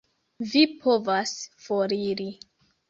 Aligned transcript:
Vi 0.53 0.63
povas 0.85 1.37
foriri. 1.69 2.31